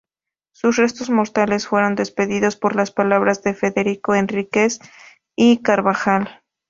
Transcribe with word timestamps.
Sus 0.51 0.77
restos 0.77 1.11
mortales 1.11 1.67
fueron 1.67 1.93
despedidos 1.93 2.55
por 2.55 2.75
las 2.75 2.89
palabras 2.89 3.43
de 3.43 3.53
Federico 3.53 4.15
Henríquez 4.15 4.79
y 5.35 5.59
Carvajal. 5.61 6.41